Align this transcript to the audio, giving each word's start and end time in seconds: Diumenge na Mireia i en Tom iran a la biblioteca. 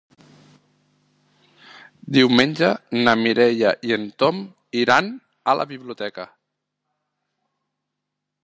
Diumenge 2.17 2.71
na 3.03 3.15
Mireia 3.25 3.75
i 3.91 3.95
en 3.99 4.09
Tom 4.23 4.41
iran 4.85 5.13
a 5.53 5.57
la 5.61 5.69
biblioteca. 5.75 6.29